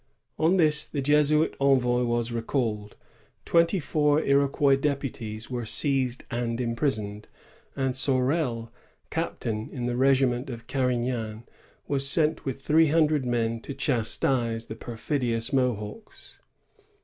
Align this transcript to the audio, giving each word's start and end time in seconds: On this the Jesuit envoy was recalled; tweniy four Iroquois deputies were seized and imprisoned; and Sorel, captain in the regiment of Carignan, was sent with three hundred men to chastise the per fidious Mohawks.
On 0.39 0.57
this 0.57 0.83
the 0.83 0.99
Jesuit 1.03 1.53
envoy 1.59 2.01
was 2.05 2.31
recalled; 2.31 2.95
tweniy 3.45 3.79
four 3.83 4.19
Iroquois 4.19 4.75
deputies 4.75 5.51
were 5.51 5.63
seized 5.63 6.23
and 6.31 6.59
imprisoned; 6.59 7.27
and 7.75 7.95
Sorel, 7.95 8.71
captain 9.11 9.69
in 9.71 9.85
the 9.85 9.95
regiment 9.95 10.49
of 10.49 10.65
Carignan, 10.65 11.43
was 11.87 12.09
sent 12.09 12.45
with 12.45 12.63
three 12.63 12.87
hundred 12.87 13.27
men 13.27 13.59
to 13.59 13.75
chastise 13.75 14.65
the 14.65 14.75
per 14.75 14.95
fidious 14.97 15.53
Mohawks. 15.53 16.39